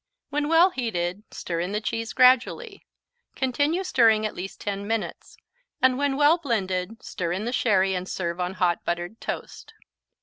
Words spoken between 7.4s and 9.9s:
the sherry and serve on hot, buttered toast.